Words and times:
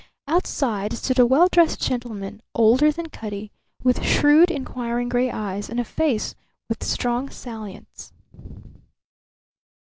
Outside 0.27 0.93
stood 0.93 1.19
a 1.19 1.27
well 1.27 1.47
dressed 1.47 1.79
gentleman, 1.79 2.41
older 2.55 2.91
than 2.91 3.09
Cutty, 3.09 3.51
with 3.83 4.03
shrewd, 4.03 4.49
inquiring 4.49 5.09
gray 5.09 5.29
eyes 5.29 5.69
and 5.69 5.79
a 5.79 5.85
face 5.85 6.33
with 6.67 6.83
strong 6.83 7.29
salients. 7.29 8.11